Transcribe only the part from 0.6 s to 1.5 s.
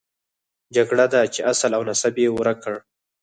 جګړه ده چې